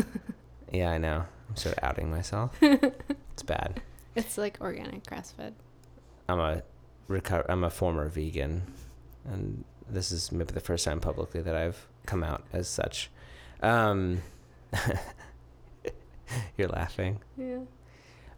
yeah, 0.72 0.91
I 0.91 1.00
know. 1.00 1.25
I'm 1.50 1.55
sort 1.55 1.75
of 1.75 1.84
outing 1.84 2.12
myself. 2.12 2.55
it's 2.62 3.43
bad. 3.43 3.82
It's 4.15 4.38
like 4.38 4.58
organic 4.62 5.05
grass 5.08 5.32
fed. 5.32 5.55
I'm 6.29 6.39
a 6.39 6.63
reco- 7.10 7.46
I'm 7.50 7.63
a 7.63 7.70
former 7.70 8.08
vegan, 8.10 8.63
and 9.25 9.63
this 9.89 10.12
is 10.12 10.32
maybe 10.32 10.53
the 10.53 10.60
first 10.60 10.86
time 10.86 11.00
publicly 11.00 11.41
that 11.41 11.55
I've 11.55 11.88
come 12.05 12.24
out 12.24 12.43
as 12.53 12.67
such. 12.67 13.10
Um, 13.62 14.22
you're 16.58 16.70
laughing. 16.70 17.20
Yeah. 17.38 17.60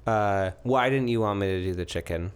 Uh, 0.05 0.51
why 0.63 0.89
didn't 0.89 1.07
you 1.07 1.21
want 1.21 1.39
me 1.39 1.47
to 1.47 1.63
do 1.63 1.73
the 1.73 1.85
chicken? 1.85 2.31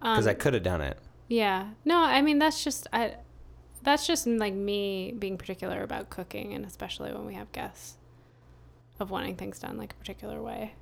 Because 0.00 0.26
I 0.26 0.32
Um, 0.32 0.36
could 0.38 0.54
have 0.54 0.62
done 0.62 0.80
it. 0.80 0.96
Yeah. 1.28 1.70
No, 1.84 1.98
I 1.98 2.22
mean 2.22 2.38
that's 2.38 2.62
just 2.64 2.86
I 2.92 3.16
that's 3.82 4.06
just 4.06 4.26
like 4.26 4.54
me 4.54 5.12
being 5.18 5.36
particular 5.38 5.82
about 5.82 6.08
cooking 6.10 6.54
and 6.54 6.64
especially 6.64 7.12
when 7.12 7.26
we 7.26 7.34
have 7.34 7.50
guests 7.52 7.96
of 9.00 9.10
wanting 9.10 9.36
things 9.36 9.58
done 9.58 9.76
like 9.76 9.92
a 9.92 9.96
particular 9.96 10.40
way. 10.42 10.74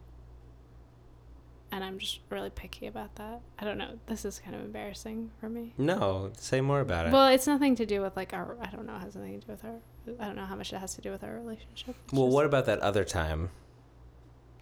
And 1.73 1.83
I'm 1.83 1.99
just 1.99 2.21
really 2.31 2.51
picky 2.51 2.87
about 2.87 3.17
that. 3.17 3.41
I 3.59 3.65
don't 3.65 3.77
know. 3.77 3.99
This 4.07 4.25
is 4.25 4.39
kind 4.39 4.55
of 4.55 4.63
embarrassing 4.63 5.31
for 5.41 5.49
me. 5.49 5.75
No, 5.77 6.31
say 6.39 6.61
more 6.61 6.81
about 6.81 7.07
it. 7.07 7.13
Well, 7.13 7.29
it's 7.29 7.47
nothing 7.47 7.75
to 7.77 7.87
do 7.87 8.01
with 8.03 8.17
like 8.17 8.33
our 8.33 8.57
I 8.61 8.71
don't 8.71 8.87
know, 8.87 8.95
it 8.97 9.01
has 9.01 9.17
nothing 9.17 9.41
to 9.41 9.47
do 9.47 9.53
with 9.53 9.65
our 9.65 9.79
I 10.21 10.27
don't 10.27 10.37
know 10.37 10.45
how 10.45 10.55
much 10.57 10.73
it 10.73 10.79
has 10.79 10.95
to 10.95 11.01
do 11.03 11.11
with 11.11 11.25
our 11.25 11.35
relationship. 11.35 11.97
It's 12.05 12.13
well, 12.13 12.27
just- 12.27 12.35
what 12.35 12.47
about 12.47 12.67
that 12.67 12.79
other 12.81 13.05
time? 13.05 13.51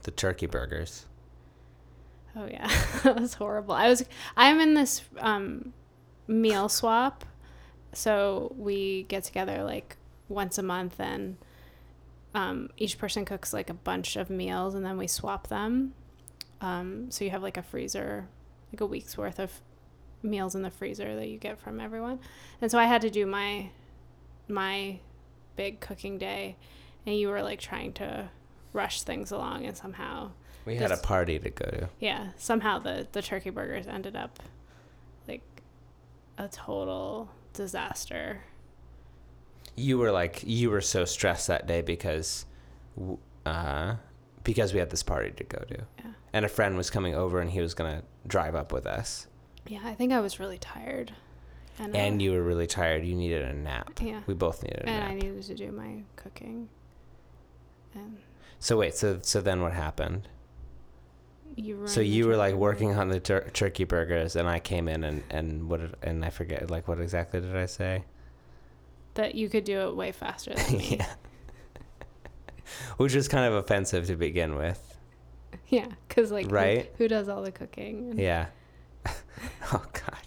The 0.03 0.11
turkey 0.11 0.47
burgers. 0.47 1.07
Oh 2.37 2.47
yeah, 2.51 2.69
that 3.05 3.21
was 3.21 3.35
horrible. 3.35 3.75
I 3.75 3.89
was 3.89 4.05
I'm 4.37 4.61
in 4.61 4.75
this 4.75 5.03
um, 5.19 5.73
meal 6.27 6.69
swap, 6.69 7.25
so 7.93 8.55
we 8.59 9.05
get 9.05 9.25
together 9.25 9.63
like 9.63 9.97
once 10.29 10.59
a 10.59 10.63
month 10.63 10.99
and 10.99 11.37
um, 12.35 12.69
each 12.77 12.99
person 12.99 13.25
cooks 13.25 13.53
like 13.53 13.71
a 13.71 13.75
bunch 13.75 14.17
of 14.17 14.29
meals 14.31 14.75
and 14.75 14.85
then 14.85 14.97
we 14.99 15.07
swap 15.07 15.47
them. 15.49 15.95
Um, 16.61 17.11
so 17.11 17.25
you 17.25 17.31
have 17.31 17.43
like 17.43 17.57
a 17.57 17.63
freezer, 17.63 18.27
like 18.73 18.81
a 18.81 18.87
week's 18.87 19.17
worth 19.19 19.39
of 19.39 19.53
meals 20.23 20.55
in 20.55 20.63
the 20.63 20.71
freezer 20.71 21.15
that 21.17 21.29
you 21.29 21.37
get 21.39 21.59
from 21.59 21.81
everyone. 21.81 22.19
And 22.63 22.71
so 22.71 22.79
I 22.79 22.85
had 22.85 23.03
to 23.03 23.11
do 23.11 23.27
my 23.27 23.71
my 24.49 24.99
big 25.57 25.81
cooking 25.81 26.19
day, 26.19 26.57
and 27.07 27.17
you 27.17 27.29
were 27.29 27.43
like 27.43 27.61
trying 27.61 27.93
to 27.95 28.29
rush 28.73 29.03
things 29.03 29.31
along 29.31 29.65
and 29.67 29.77
somehow 29.77 30.31
We 30.65 30.77
had 30.77 30.91
a 30.91 30.97
party 30.97 31.39
to 31.39 31.51
go 31.51 31.65
to. 31.67 31.89
yeah 32.01 32.29
somehow 32.37 32.79
the 32.81 33.07
the 33.13 33.23
turkey 33.23 33.51
burgers 33.51 33.87
ended 33.87 34.17
up 34.17 34.41
like 35.29 35.43
a 36.39 36.49
total 36.49 37.31
disaster 37.53 38.41
You 39.77 39.99
were 39.99 40.11
like 40.11 40.43
you 40.45 40.71
were 40.71 40.81
so 40.81 41.05
stressed 41.05 41.47
that 41.47 41.67
day 41.69 41.83
because, 41.83 42.47
uh, 43.47 43.95
because 44.45 44.73
we 44.73 44.79
had 44.79 44.91
this 44.91 45.03
party 45.03 45.31
to 45.33 45.45
go 45.45 45.59
to, 45.69 45.79
yeah 45.99 46.11
and 46.33 46.45
a 46.45 46.49
friend 46.49 46.77
was 46.77 46.91
coming 46.91 47.15
over 47.15 47.41
and 47.41 47.51
he 47.51 47.61
was 47.61 47.75
gonna 47.75 48.03
drive 48.27 48.55
up 48.55 48.73
with 48.73 48.87
us. 48.87 49.27
yeah 49.67 49.81
i 49.85 49.95
think 49.95 50.13
i 50.13 50.21
was 50.21 50.39
really 50.41 50.59
tired 50.59 51.13
and, 51.79 51.93
uh, 51.95 51.99
And 51.99 52.23
you 52.23 52.31
were 52.31 52.43
really 52.45 52.69
tired. 52.69 53.05
You 53.05 53.17
needed 53.17 53.43
a 53.43 53.53
nap. 53.53 53.99
yeah 54.01 54.21
We 54.29 54.35
both 54.35 54.63
needed 54.63 54.83
a 54.85 54.89
and 54.89 55.01
nap. 55.01 55.11
i 55.11 55.15
needed 55.15 55.43
to 55.43 55.55
do 55.57 55.73
my 55.73 56.03
cooking 56.15 56.69
and 57.97 58.19
so 58.61 58.77
wait, 58.79 58.95
so 58.95 59.19
so 59.23 59.41
then 59.41 59.61
what 59.61 59.73
happened? 59.73 60.29
you 61.57 61.87
So 61.87 62.01
you 62.01 62.27
were 62.27 62.37
like 62.37 62.55
working 62.55 62.95
on 62.95 63.09
the 63.09 63.21
tur- 63.21 63.51
turkey 63.53 63.85
burgers, 63.85 64.37
and 64.37 64.49
I 64.49 64.59
came 64.61 64.89
in 64.89 65.05
and 65.05 65.23
and 65.31 65.69
what 65.69 65.81
did, 65.81 65.95
and 66.03 66.25
I 66.25 66.31
forget 66.31 66.71
like 66.71 66.89
what 66.89 67.01
exactly 67.01 67.41
did 67.41 67.57
I 67.57 67.67
say? 67.67 68.05
that 69.15 69.35
you 69.37 69.49
could 69.49 69.63
do 69.65 69.79
it 69.89 69.95
way 69.95 70.11
faster 70.13 70.53
than 70.55 70.77
me 70.79 70.97
yeah. 70.97 71.15
Which 72.97 73.14
is 73.14 73.28
kind 73.28 73.44
of 73.47 73.54
offensive 73.54 74.06
to 74.09 74.16
begin 74.16 74.56
with. 74.56 74.97
yeah 75.68 75.87
because 76.09 76.30
like 76.33 76.47
who- 76.47 76.54
Right? 76.54 76.92
who, 76.99 77.09
does 77.09 77.28
all 77.28 77.42
the 77.42 77.52
cooking 77.52 78.11
And- 78.11 78.18
Yeah. 78.21 78.47
oh 79.73 79.85
God. 79.92 80.18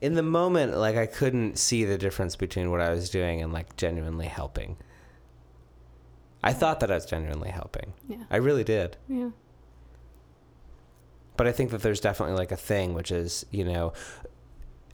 In 0.00 0.14
the 0.14 0.22
moment, 0.22 0.76
like 0.76 0.96
I 0.96 1.06
couldn't 1.06 1.58
see 1.58 1.84
the 1.84 1.98
difference 1.98 2.36
between 2.36 2.70
what 2.70 2.80
I 2.80 2.90
was 2.90 3.10
doing 3.10 3.42
and 3.42 3.52
like 3.52 3.76
genuinely 3.76 4.26
helping. 4.26 4.76
I 6.42 6.52
thought 6.52 6.78
that 6.80 6.90
I 6.90 6.94
was 6.94 7.04
genuinely 7.06 7.50
helping. 7.50 7.94
yeah 8.08 8.24
I 8.30 8.36
really 8.36 8.62
did. 8.64 8.96
yeah 9.08 9.30
But 11.36 11.46
I 11.48 11.52
think 11.52 11.70
that 11.72 11.82
there's 11.82 12.00
definitely 12.00 12.36
like 12.36 12.52
a 12.52 12.56
thing 12.56 12.94
which 12.94 13.10
is, 13.10 13.44
you 13.50 13.64
know, 13.64 13.92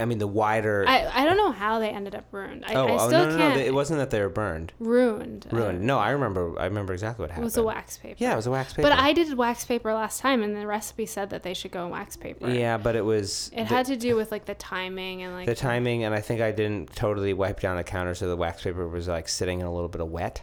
I 0.01 0.07
mean 0.07 0.19
the 0.19 0.27
wider 0.27 0.85
I, 0.89 1.23
I 1.23 1.25
don't 1.25 1.37
know 1.37 1.53
how 1.53 1.79
they 1.79 1.89
ended 1.91 2.17
up 2.17 2.25
ruined. 2.33 2.65
I, 2.67 2.75
Oh, 2.75 2.87
I 2.87 2.91
oh 2.95 3.07
still 3.07 3.11
no, 3.27 3.31
no, 3.31 3.37
can't. 3.37 3.59
no! 3.61 3.65
It 3.65 3.73
wasn't 3.73 4.01
that 4.01 4.11
they 4.11 4.21
were 4.21 4.29
burned, 4.29 4.73
ruined. 4.81 5.47
uh, 5.53 5.57
ruined. 5.57 5.83
No, 5.83 5.99
I 6.01 6.11
remember. 6.11 6.59
I 6.59 6.65
remember 6.65 6.93
exactly 6.93 7.23
what 7.23 7.31
happened. 7.31 7.45
It 7.45 7.47
was 7.47 7.57
a 7.57 7.63
wax 7.63 7.97
paper. 7.99 8.17
Yeah, 8.19 8.33
it 8.33 8.37
was 8.37 8.49
a 8.49 8.51
wax 8.51 8.73
paper. 8.73 8.89
But 8.89 8.99
I 8.99 9.13
did 9.13 9.33
wax 9.39 9.65
paper 9.65 9.95
last 9.95 10.19
time, 10.21 10.43
and 10.43 10.57
the 10.57 10.67
recipe 10.67 11.07
said 11.07 11.31
that 11.31 11.45
they 11.45 11.55
should 11.55 11.71
go 11.71 11.85
in 11.85 11.91
wax 11.93 12.17
paper. 12.17 12.51
Yeah, 12.51 12.77
but 12.77 12.97
it 12.97 13.05
was 13.05 13.51
It 13.55 13.59
the, 13.59 13.65
had 13.67 13.87
to 13.87 13.97
do 13.97 14.17
with 14.17 14.33
like 14.33 14.47
the 14.47 14.55
timing 14.57 15.23
and 15.23 15.33
like 15.33 15.47
the 15.47 15.55
timing, 15.55 16.03
and 16.03 16.13
I 16.13 16.21
think 16.21 16.41
I 16.41 16.51
didn't 16.51 16.95
totally 16.97 17.33
wipe 17.33 17.61
down 17.61 17.77
the 17.77 17.85
counter, 17.85 18.15
so 18.15 18.27
the 18.29 18.37
wax 18.37 18.65
paper 18.65 18.89
was 18.89 19.07
like 19.07 19.29
sitting 19.29 19.61
in 19.61 19.67
a 19.67 19.73
little 19.73 19.89
bit 19.89 20.01
of 20.01 20.11
wet, 20.11 20.43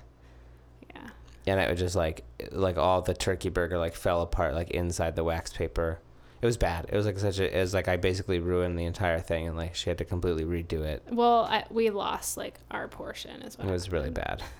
Yeah. 0.95 1.09
and 1.45 1.59
it 1.59 1.69
was 1.69 1.77
just 1.79 1.95
like 1.97 2.23
like 2.51 2.77
all 2.77 3.01
the 3.01 3.13
turkey 3.13 3.49
burger 3.49 3.77
like 3.77 3.95
fell 3.95 4.21
apart 4.21 4.53
like 4.53 4.71
inside 4.71 5.17
the 5.17 5.25
wax 5.25 5.51
paper. 5.51 5.99
It 6.41 6.45
was 6.45 6.57
bad. 6.57 6.87
It 6.89 6.95
was 6.95 7.05
like 7.05 7.19
such 7.19 7.37
a. 7.39 7.55
It 7.55 7.61
was 7.61 7.73
like 7.73 7.87
I 7.87 7.97
basically 7.97 8.39
ruined 8.39 8.77
the 8.77 8.85
entire 8.85 9.19
thing, 9.19 9.47
and 9.47 9.55
like 9.55 9.75
she 9.75 9.89
had 9.89 9.99
to 9.99 10.05
completely 10.05 10.43
redo 10.43 10.81
it. 10.83 11.03
Well, 11.11 11.43
I, 11.43 11.65
we 11.69 11.89
lost 11.91 12.35
like 12.35 12.59
our 12.71 12.87
portion 12.87 13.43
as 13.43 13.57
well. 13.57 13.69
It 13.69 13.71
was 13.71 13.91
really 13.91 14.09
bad. 14.09 14.41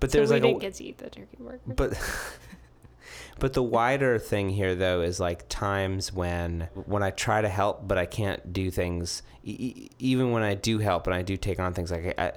But 0.00 0.10
so 0.10 0.18
there's 0.18 0.30
we 0.30 0.36
like 0.36 0.42
didn't 0.42 0.56
a, 0.56 0.60
get 0.60 0.74
to 0.74 0.84
eat 0.84 0.98
the 0.98 1.10
turkey 1.10 1.36
burger. 1.38 1.60
but 1.66 1.92
but 3.38 3.52
the 3.52 3.62
wider 3.62 4.18
thing 4.18 4.48
here 4.50 4.74
though 4.74 5.02
is 5.02 5.20
like 5.20 5.48
times 5.48 6.12
when 6.12 6.68
when 6.86 7.02
i 7.02 7.10
try 7.10 7.40
to 7.40 7.48
help 7.48 7.86
but 7.86 7.98
i 7.98 8.06
can't 8.06 8.52
do 8.52 8.70
things 8.70 9.22
e- 9.44 9.50
e- 9.52 9.90
even 9.98 10.32
when 10.32 10.42
i 10.42 10.54
do 10.54 10.78
help 10.78 11.06
and 11.06 11.14
i 11.14 11.22
do 11.22 11.36
take 11.36 11.60
on 11.60 11.74
things 11.74 11.90
like 11.92 12.18
I, 12.18 12.32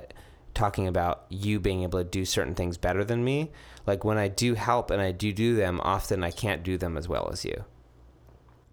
talking 0.54 0.88
about 0.88 1.26
you 1.30 1.60
being 1.60 1.84
able 1.84 2.00
to 2.00 2.06
do 2.06 2.26
certain 2.26 2.54
things 2.54 2.78
better 2.78 3.04
than 3.04 3.24
me 3.24 3.52
like 3.88 4.04
when 4.04 4.18
i 4.18 4.28
do 4.28 4.54
help 4.54 4.92
and 4.92 5.02
i 5.02 5.12
do 5.12 5.32
do 5.34 5.56
them 5.56 5.80
often 5.84 6.24
i 6.24 6.32
can't 6.32 6.64
do 6.64 6.78
them 6.78 6.98
as 6.98 7.08
well 7.08 7.30
as 7.32 7.44
you 7.46 7.64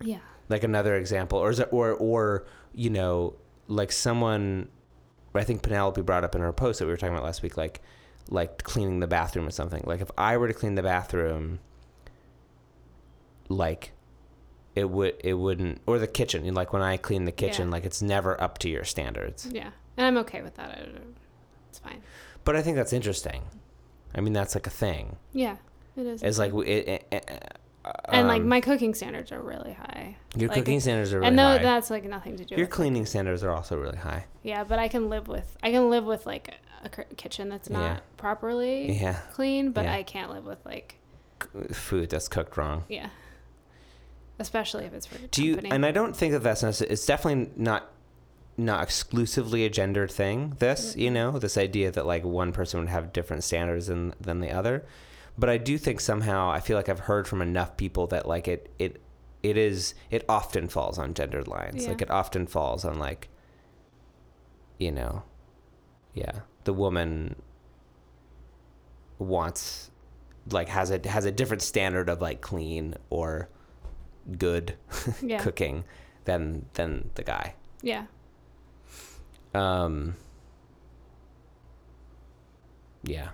yeah. 0.03 0.19
like 0.49 0.65
another 0.65 0.97
example 0.97 1.39
or 1.39 1.51
is 1.51 1.59
it 1.59 1.69
or 1.73 1.93
or 1.93 2.47
you 2.75 2.91
know 2.91 3.35
like 3.69 3.93
someone 3.93 4.69
i 5.35 5.45
think 5.45 5.63
penelope 5.63 6.01
brought 6.03 6.25
up 6.25 6.35
in 6.35 6.41
her 6.41 6.53
post 6.53 6.79
that 6.79 6.87
we 6.87 6.91
were 6.91 6.97
talking 6.97 7.15
about 7.15 7.25
last 7.25 7.43
week 7.43 7.57
like 7.57 7.81
like 8.31 8.63
cleaning 8.63 9.01
the 9.01 9.07
bathroom 9.07 9.47
or 9.47 9.51
something 9.51 9.83
like 9.87 10.01
if 10.01 10.11
i 10.19 10.37
were 10.37 10.49
to 10.49 10.55
clean 10.55 10.75
the 10.75 10.83
bathroom 10.83 11.59
like 13.49 13.93
it 14.75 14.89
would 14.89 15.15
it 15.23 15.35
wouldn't 15.35 15.81
or 15.87 15.99
the 15.99 16.07
kitchen 16.07 16.53
like 16.55 16.73
when 16.73 16.83
I 16.83 16.97
clean 16.97 17.25
the 17.25 17.33
kitchen 17.33 17.67
Yeah. 17.69 17.73
like 17.73 17.85
it's 17.85 18.01
never 18.03 18.41
up 18.41 18.59
to 18.59 18.69
your 18.69 18.85
standards. 18.85 19.47
Yeah, 19.51 19.71
and 19.97 20.07
I'm 20.07 20.17
okay 20.19 20.43
with 20.43 20.55
that. 20.57 20.89
It's 21.69 21.79
fine. 21.79 22.03
But 22.45 22.57
I 22.57 22.63
think 22.63 22.77
that's 22.77 22.93
interesting. 22.93 23.43
I 24.15 24.21
mean 24.21 24.33
that's 24.33 24.55
like 24.55 24.67
a 24.67 24.71
thing. 24.71 25.17
Yeah, 25.33 25.57
it 25.97 26.07
is. 26.07 26.23
It's 26.23 26.39
like 26.39 26.53
it, 26.55 26.89
it, 26.89 27.07
it, 27.13 27.59
and 28.07 28.29
like 28.29 28.43
um, 28.43 28.49
my 28.49 28.61
cooking 28.61 28.95
standards 28.95 29.33
are 29.33 29.41
really 29.43 29.73
high. 29.73 30.17
your 30.37 30.49
like, 30.49 30.59
cooking 30.59 30.81
standards 30.81 31.13
are 31.13 31.17
really 31.21 31.25
high. 31.25 31.29
and 31.29 31.37
no, 31.37 31.49
high. 31.59 31.59
that's 31.59 31.91
like 31.91 32.05
nothing 32.05 32.37
to 32.37 32.45
do. 32.45 32.55
Your 32.55 32.67
cleaning 32.67 33.07
standards 33.07 33.43
are 33.43 33.51
also 33.51 33.77
really 33.77 33.99
high. 33.99 34.27
Yeah, 34.43 34.65
but 34.65 34.79
I 34.79 34.89
can 34.89 35.09
live 35.09 35.29
with 35.29 35.57
I 35.63 35.71
can 35.71 35.91
live 35.91 36.05
with 36.05 36.25
like 36.27 36.55
a 36.85 36.89
kitchen 37.17 37.49
that's 37.49 37.71
not 37.71 37.81
Yeah. 37.83 38.01
properly 38.17 38.93
Yeah, 39.01 39.19
clean, 39.33 39.73
but 39.73 39.85
Yeah. 39.85 39.95
I 39.95 40.03
can't 40.03 40.31
live 40.31 40.45
with 40.45 40.65
like 40.65 40.97
food 41.73 42.11
that's 42.11 42.29
cooked 42.29 42.57
wrong. 42.57 42.85
yeah, 42.89 43.09
especially 44.39 44.85
if 44.85 44.93
it's 44.95 45.07
for 45.07 45.19
Do 45.31 45.45
you? 45.45 45.59
And 45.65 45.85
I 45.85 45.91
don't 45.91 46.17
think 46.17 46.33
that 46.33 46.43
that's 46.43 46.63
necessary. 46.63 46.93
It's 46.93 47.07
definitely 47.07 47.51
not 47.57 47.89
not 48.57 48.83
exclusively 48.83 49.65
a 49.65 49.71
gendered 49.71 50.11
thing. 50.11 50.55
This, 50.59 50.95
you 50.95 51.11
know, 51.11 51.39
this 51.39 51.57
idea 51.57 51.91
that 51.91 52.07
like 52.07 52.23
one 52.25 52.53
person 52.53 52.81
would 52.81 52.89
have 52.91 53.13
different 53.13 53.45
standards 53.45 53.87
than 53.87 54.15
than 54.21 54.41
the 54.41 54.51
other. 54.51 54.85
But 55.39 55.49
I 55.49 55.57
do 55.57 55.79
think 55.79 56.01
somehow 56.01 56.51
I 56.51 56.61
feel 56.61 56.77
like 56.77 56.89
I've 56.89 57.01
heard 57.01 57.27
from 57.27 57.41
enough 57.43 57.77
people 57.77 58.07
that 58.09 58.27
like 58.29 58.47
it 58.49 58.71
it 58.79 59.01
it 59.43 59.57
is 59.57 59.95
it 60.11 60.25
often 60.29 60.69
falls 60.69 60.99
on 60.99 61.15
gendered 61.15 61.49
lines. 61.49 61.83
Yeah. 61.85 61.91
Like 61.91 62.03
it 62.03 62.11
often 62.11 62.47
falls 62.47 62.85
on 62.85 62.99
like 62.99 63.29
you 64.79 64.93
know, 64.93 65.23
yeah, 66.15 66.41
the 66.65 66.73
woman 66.73 67.37
wants 69.19 69.91
like 70.51 70.69
has 70.69 70.91
a 70.91 71.01
has 71.09 71.25
a 71.25 71.31
different 71.31 71.63
standard 71.63 72.09
of 72.09 72.21
like 72.21 72.41
clean 72.41 72.95
or 73.11 73.49
good 74.39 74.75
yeah, 75.23 75.39
cooking 75.39 75.85
than 76.25 76.67
than 76.75 77.11
the 77.15 77.23
guy. 77.23 77.55
yeah, 77.83 78.07
Um 79.55 80.15
Yeah. 83.05 83.31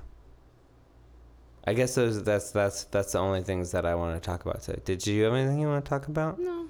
I 1.68 1.74
guess 1.74 1.94
those 1.96 2.22
that's 2.22 2.50
that's 2.50 2.84
that's 2.84 3.12
the 3.12 3.18
only 3.18 3.42
things 3.42 3.72
that 3.72 3.84
I 3.84 3.94
want 3.94 4.14
to 4.20 4.26
talk 4.26 4.46
about 4.46 4.62
today. 4.62 4.80
Did 4.86 5.06
you 5.06 5.24
have 5.24 5.34
anything 5.34 5.58
you 5.58 5.68
want 5.68 5.84
to 5.84 5.88
talk 5.88 6.08
about? 6.08 6.38
no, 6.38 6.66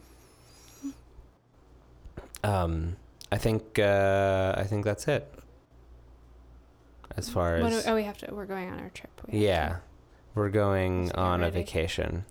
Um 2.43 2.97
I 3.31 3.39
think 3.39 3.79
uh 3.79 4.55
I 4.57 4.65
think 4.65 4.85
that's 4.85 5.07
it. 5.07 5.33
As 7.17 7.31
far 7.31 7.61
What 7.61 7.73
as 7.73 7.87
oh, 7.87 7.95
we 7.95 8.03
have 8.03 8.19
to. 8.19 8.35
We're 8.35 8.45
going 8.45 8.71
on 8.71 8.81
our 8.81 8.89
trip. 8.89 9.13
We 9.29 9.35
have 9.35 9.43
yeah. 9.43 9.77
We're 10.35 10.49
going 10.51 11.03
Let's 11.05 11.13
get 11.13 11.19
on 11.21 11.41
a 11.43 11.45
ready. 11.45 11.59
vacation 11.61 12.25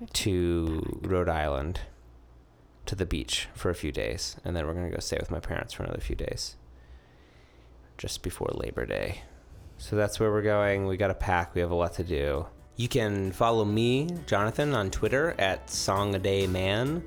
have 0.00 0.10
to 0.10 1.00
Rhode 1.02 1.28
Island 1.28 1.80
to 2.86 2.94
the 2.94 3.04
beach 3.04 3.48
for 3.52 3.68
a 3.68 3.74
few 3.74 3.92
days 3.92 4.36
and 4.46 4.56
then 4.56 4.66
we're 4.66 4.72
going 4.72 4.88
to 4.88 4.96
go 4.96 5.00
stay 5.00 5.18
with 5.20 5.30
my 5.30 5.40
parents 5.40 5.74
for 5.74 5.82
another 5.82 6.00
few 6.00 6.16
days 6.16 6.56
just 7.98 8.22
before 8.22 8.48
Labor 8.54 8.86
Day. 8.86 9.24
So 9.78 9.96
that's 9.96 10.20
where 10.20 10.30
we're 10.30 10.42
going. 10.42 10.86
We 10.86 10.96
got 10.96 11.08
to 11.08 11.14
pack. 11.14 11.54
We 11.54 11.60
have 11.60 11.70
a 11.70 11.74
lot 11.74 11.94
to 11.94 12.04
do. 12.04 12.46
You 12.76 12.88
can 12.88 13.32
follow 13.32 13.64
me, 13.64 14.08
Jonathan, 14.26 14.74
on 14.74 14.90
Twitter 14.90 15.34
at 15.38 15.70
Song 15.70 16.14
a 16.14 16.18
Day 16.18 16.46
Man, 16.46 17.02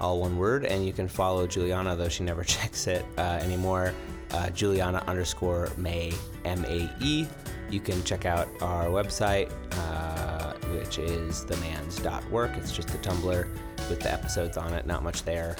all 0.00 0.20
one 0.20 0.36
word, 0.36 0.64
and 0.64 0.84
you 0.84 0.92
can 0.92 1.08
follow 1.08 1.46
Juliana, 1.46 1.96
though 1.96 2.08
she 2.08 2.24
never 2.24 2.44
checks 2.44 2.86
it 2.86 3.04
uh, 3.16 3.38
anymore. 3.42 3.94
Uh, 4.32 4.50
Juliana 4.50 5.02
underscore 5.06 5.70
Mae 5.76 6.12
M 6.44 6.64
A 6.66 6.90
E. 7.00 7.26
You 7.70 7.80
can 7.80 8.02
check 8.04 8.26
out 8.26 8.48
our 8.60 8.86
website, 8.86 9.50
uh, 9.72 10.52
which 10.76 10.98
is 10.98 11.44
themans.work. 11.44 12.50
It's 12.56 12.72
just 12.72 12.90
a 12.90 12.98
Tumblr 12.98 13.48
with 13.88 14.00
the 14.00 14.12
episodes 14.12 14.56
on 14.56 14.72
it. 14.74 14.86
Not 14.86 15.02
much 15.02 15.22
there. 15.22 15.56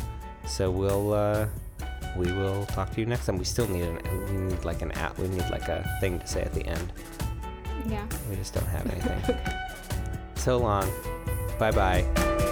So 0.47 0.71
we'll 0.71 1.13
uh, 1.13 1.49
we 2.17 2.33
will 2.33 2.67
talk 2.67 2.91
to 2.93 3.01
you 3.01 3.07
next 3.07 3.27
time. 3.27 3.39
We 3.39 3.45
still 3.45 3.69
need 3.69 3.83
an 3.83 3.99
we 4.29 4.37
need 4.37 4.65
like 4.65 4.83
an 4.83 4.93
app. 4.93 5.19
We 5.19 5.29
need 5.29 5.49
like 5.51 5.69
a 5.69 5.85
thing 6.01 6.19
to 6.19 6.27
say 6.27 6.43
at 6.43 6.53
the 6.53 6.67
end. 6.67 6.93
Yeah. 7.89 8.07
We 8.29 8.37
just 8.37 8.55
don't 8.55 8.67
have 8.67 8.87
anything. 8.91 9.37
so 10.37 10.59
long. 10.59 10.91
Bye 11.59 11.71
bye. 11.71 12.43